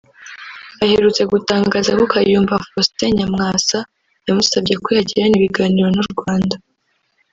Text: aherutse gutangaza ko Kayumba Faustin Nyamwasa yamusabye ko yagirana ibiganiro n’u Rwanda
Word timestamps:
aherutse 0.83 1.21
gutangaza 1.31 1.91
ko 1.99 2.03
Kayumba 2.13 2.63
Faustin 2.67 3.11
Nyamwasa 3.17 3.79
yamusabye 4.25 4.73
ko 4.83 4.89
yagirana 4.97 5.35
ibiganiro 5.39 5.87
n’u 5.91 6.05
Rwanda 6.13 6.55